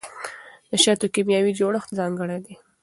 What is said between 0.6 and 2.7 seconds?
د شاتو کیمیاوي جوړښت ځانګړی دی.